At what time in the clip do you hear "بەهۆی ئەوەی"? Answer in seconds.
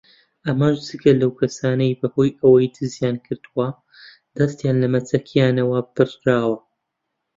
1.99-2.73